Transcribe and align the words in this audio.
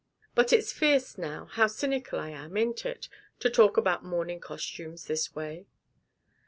But 0.33 0.51
it's 0.51 0.71
fierce, 0.71 1.15
now, 1.19 1.45
how 1.45 1.67
cynical 1.67 2.17
I 2.19 2.29
am, 2.31 2.57
ain't 2.57 2.87
it? 2.87 3.07
to 3.39 3.51
talk 3.51 3.77
about 3.77 4.03
mourning 4.03 4.39
costumes 4.39 5.05
this 5.05 5.35
way. 5.35 5.67